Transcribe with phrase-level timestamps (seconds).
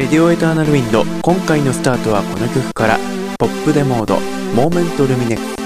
[0.00, 1.04] レディオエターナルウィンド。
[1.20, 2.98] 今回のスタートはこの曲から。
[3.38, 4.14] ポップデモード。
[4.56, 5.42] モーメントルミネク。
[5.42, 5.59] ス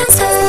[0.00, 0.39] ポップ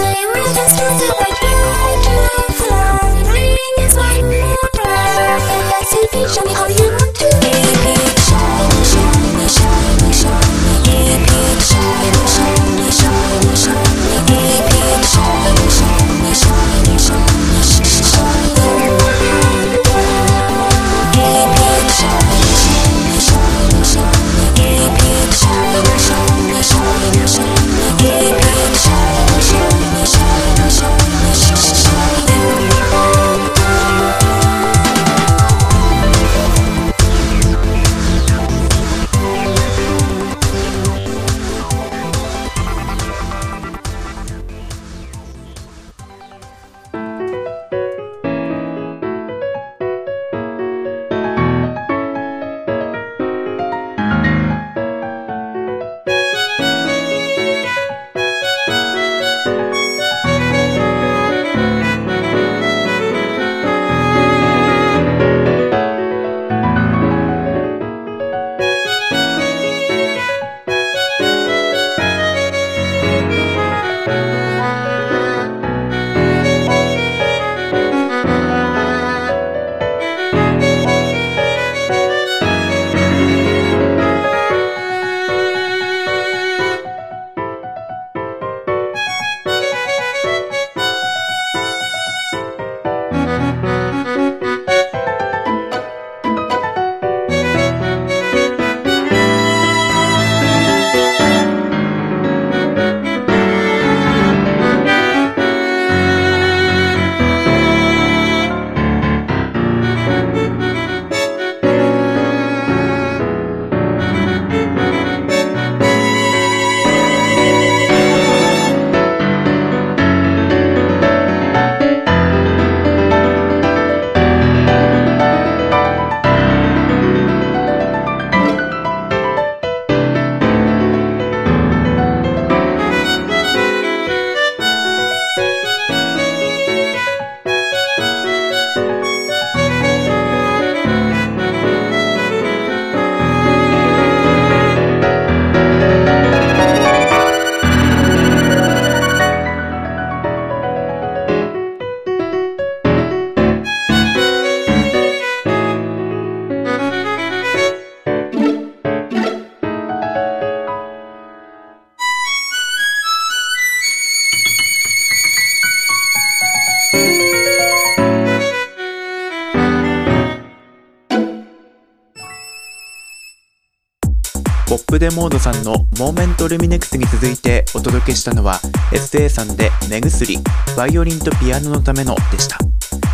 [175.16, 178.60] モードさんのモーメントルミネクスに続いてお届けしたのは
[178.92, 180.38] SA さんで目薬
[180.78, 182.58] バイオリンとピアノのためのでした。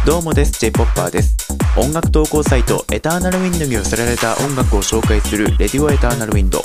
[0.05, 0.59] どうもです。
[0.59, 1.46] J-POPPER です。
[1.77, 6.59] 音楽投稿サイトエターナルウィンドに寄せられた音楽を紹介するレディオエターナルウィンド。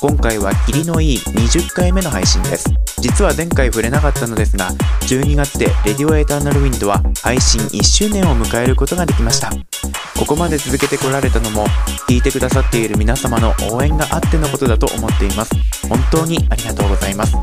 [0.00, 2.68] 今回は霧のいい20回目の配信です。
[2.98, 4.70] 実は前回触れなかったのですが
[5.08, 9.50] 12月でレディオエターナルウィンドは配信1周年を迎えることができました。
[10.18, 11.66] ここまで続けてこられたのも
[12.08, 15.54] 聞いてくださっている皆様の応援があってのことだと思っています。
[15.88, 17.34] 本当にありがとうございます。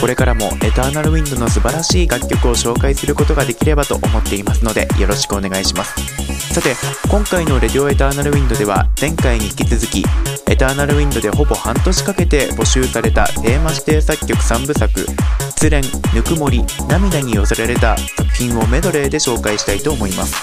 [0.00, 6.28] これからもエターナルウィンドの素晴らしい楽曲を紹介することができればと思っていますのでよろしくお願いします。
[6.54, 6.74] さて
[7.08, 10.04] 今回のレディオエターナルウィンドでは前回に引き続き
[10.46, 15.06] エターナルウィンドでほぼ半年かけて募集されたテーマ指定作曲3部作
[15.50, 15.82] 失恋
[16.14, 20.34] ぬくもり涙に寄せられた作品をメドレーで紹介したいと思います。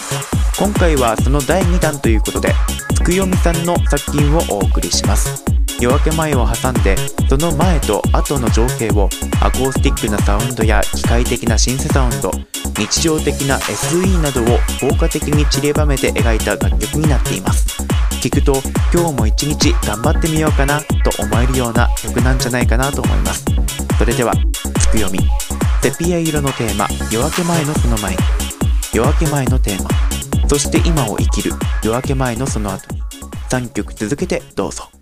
[0.59, 2.53] 今回はその第2弾ということで
[2.93, 5.54] つくよみさんの作品をお送りします。
[5.79, 6.95] 夜明け前を挟んで
[7.29, 9.09] その前と後の情景を
[9.41, 12.31] アコースティックなサウンドや機械的なシンセサウンド
[12.77, 17.81] 日常的な SE などを効果的に散りばめて描いた楽曲になっています。
[18.21, 18.55] 聞くと
[18.93, 23.45] 今日も一日頑張ってみようかなと思えるような曲なんじゃないかなと思います。
[23.97, 24.33] それでは
[24.79, 25.19] つくよみ。
[25.81, 28.11] セピア色のテーマ夜明け前のその前。
[28.11, 28.17] に
[28.93, 29.89] 夜明け前のテーマ。
[30.49, 31.51] そして今を生きる
[31.83, 32.83] 夜明け前のその後。
[33.49, 34.94] 3曲続けてどうぞ。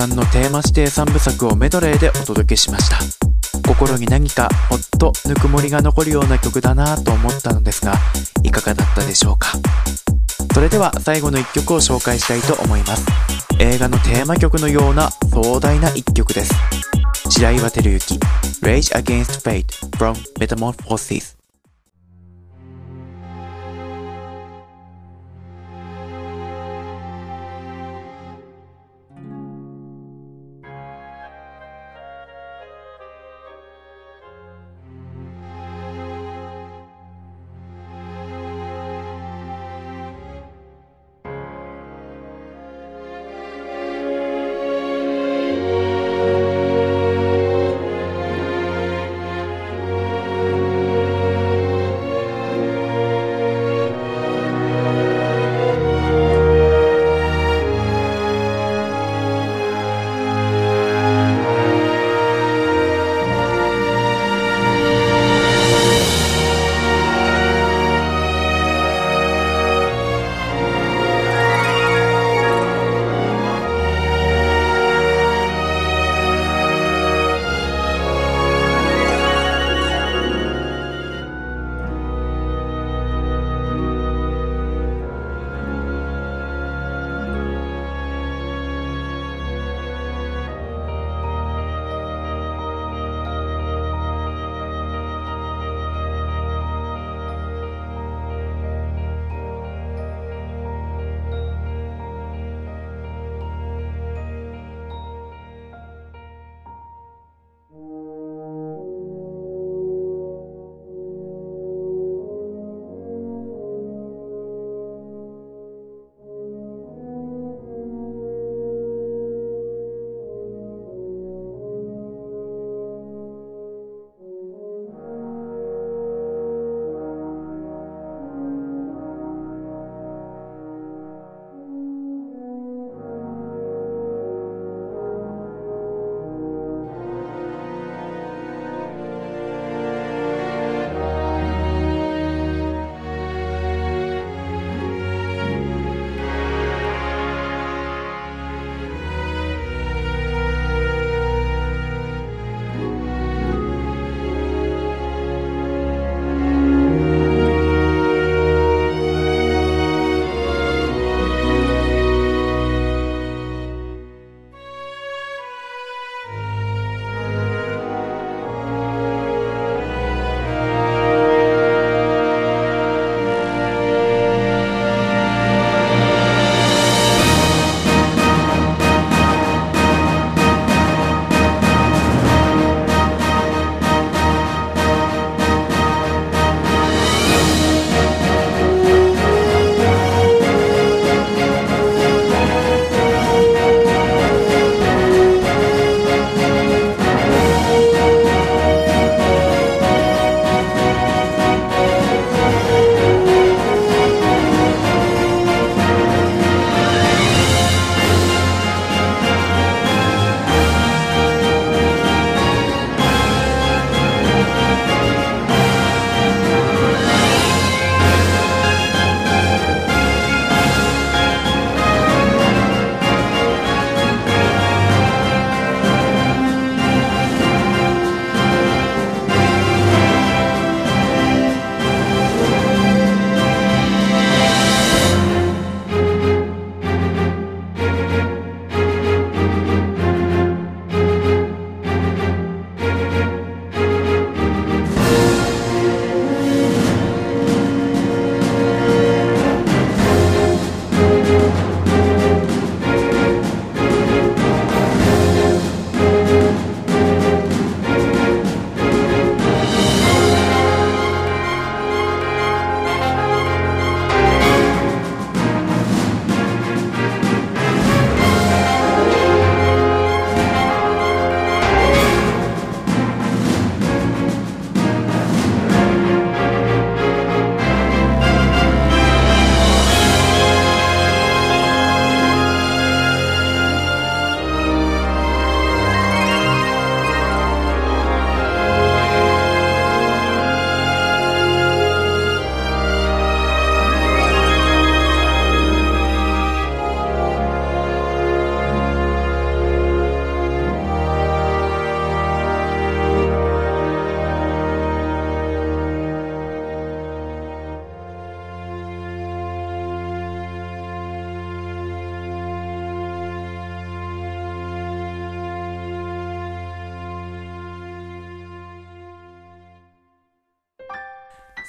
[0.00, 2.96] さんのテーマ指定3部作をメドレーでお届けしました。
[3.68, 7.92] 心に何かほっとぬくもりが残るような曲だなと思ったのですが
[8.42, 9.58] いかがだったでしょうか？
[10.54, 13.06] それでは最後の1曲を紹介したいと思います。
[13.58, 16.54] 映画のテーマ曲のような壮大な1曲です。
[17.28, 18.18] 白岩照之
[18.62, 19.66] Rage Against Fate
[19.98, 21.36] from Metamorphosis「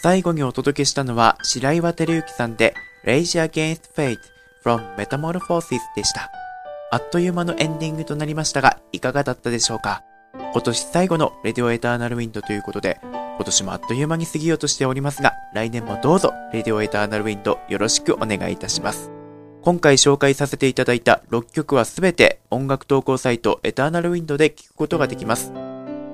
[0.03, 2.73] 最後にお届けしたのは白岩照之さんで
[3.05, 4.17] Rage Against Fate
[4.63, 6.31] from Metamorphosis でした。
[6.91, 10.03] あっという間のエンディングとなりましたが、いかがだったでしょうか？
[10.33, 19.11] 今年最後のレディオエターナルウィンドということで、今年もあっという間に過ぎようとしておりますが、来年もどうぞ、レディオエターナルウィンドよろしくお願いいたします。
[19.61, 25.53] 今回紹介させていただいた6曲はすべて音楽投稿サイトエターナルウィンドで聴くことができます。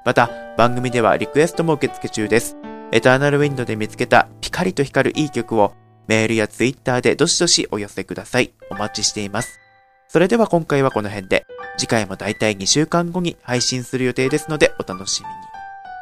[0.06, 2.58] また、番組ではリクエストも受付中です。
[2.92, 5.74] エターナルウィンドで見つけたピカリと光るいい曲を
[6.08, 8.54] メールやツイッターでどしどしお寄せください。
[8.70, 9.60] お待ちしています。
[10.08, 11.46] それでは今回はこの辺で、
[11.78, 15.34] 次回もだいたい2週間後に配信する予定ですのでお楽しみに。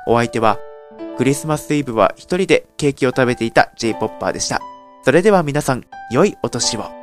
[0.08, 0.60] お相手は、
[1.18, 4.60] クリスマスイブは一人でケーキを食べていた J-POPPER でした。
[5.04, 7.01] それでは皆さん、良いお年を。